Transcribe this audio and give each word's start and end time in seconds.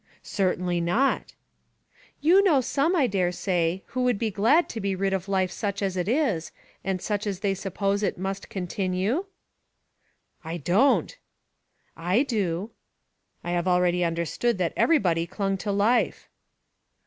"Certainly 0.23 0.81
not." 0.81 1.35
"You 2.21 2.43
know 2.43 2.59
some, 2.59 2.95
I 2.95 3.05
dare 3.05 3.31
say, 3.31 3.83
who 3.89 4.01
would 4.01 4.17
be 4.17 4.31
glad 4.31 4.67
to 4.69 4.81
be 4.81 4.95
rid 4.95 5.13
of 5.13 5.27
life 5.29 5.51
such 5.51 5.83
as 5.83 5.95
it 5.95 6.07
is, 6.07 6.51
and 6.83 6.99
such 6.99 7.27
as 7.27 7.41
they 7.41 7.53
suppose 7.53 8.01
it 8.01 8.17
must 8.17 8.49
continue?" 8.49 9.25
"I 10.43 10.57
don't." 10.57 11.15
"I 11.95 12.23
do." 12.23 12.71
"I 13.43 13.51
have 13.51 13.67
already 13.67 14.03
understood 14.03 14.57
that 14.57 14.73
everybody 14.75 15.27
clung 15.27 15.55
to 15.57 15.71
life." 15.71 16.27